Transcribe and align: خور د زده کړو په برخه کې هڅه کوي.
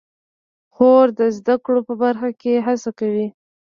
خور 0.73 1.05
د 1.19 1.21
زده 1.37 1.55
کړو 1.65 1.79
په 1.87 1.93
برخه 2.03 2.29
کې 2.41 2.63
هڅه 2.67 2.89
کوي. 2.99 3.27